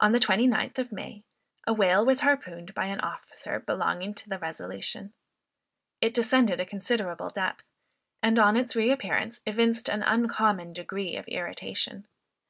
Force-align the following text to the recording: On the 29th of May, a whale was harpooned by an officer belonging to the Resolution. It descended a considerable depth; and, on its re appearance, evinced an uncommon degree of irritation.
On 0.00 0.12
the 0.12 0.18
29th 0.18 0.78
of 0.78 0.92
May, 0.92 1.24
a 1.66 1.72
whale 1.72 2.04
was 2.04 2.20
harpooned 2.20 2.74
by 2.74 2.84
an 2.84 3.00
officer 3.00 3.58
belonging 3.58 4.12
to 4.12 4.28
the 4.28 4.38
Resolution. 4.38 5.14
It 6.02 6.12
descended 6.12 6.60
a 6.60 6.66
considerable 6.66 7.30
depth; 7.30 7.64
and, 8.22 8.38
on 8.38 8.58
its 8.58 8.76
re 8.76 8.90
appearance, 8.92 9.40
evinced 9.46 9.88
an 9.88 10.02
uncommon 10.02 10.74
degree 10.74 11.16
of 11.16 11.26
irritation. 11.26 12.06